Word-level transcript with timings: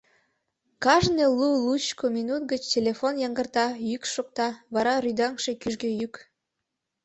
Кажне 0.83 1.25
лу-лучко 1.37 2.05
минут 2.17 2.41
гыч 2.51 2.61
телефон 2.75 3.13
йыҥгыртата, 3.21 3.65
йӱк 3.89 4.03
шокта, 4.13 4.49
вара 4.73 4.93
рӱдаҥше 5.03 5.51
кӱжгӧ 5.61 5.89
йӱк... 5.99 6.15